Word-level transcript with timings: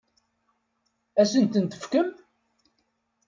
Ad 1.19 1.21
asent-tent-tefkem? 1.27 2.09